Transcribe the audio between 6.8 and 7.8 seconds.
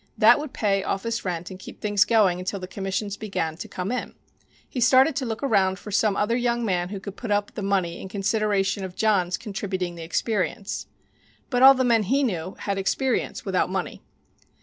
who could put up the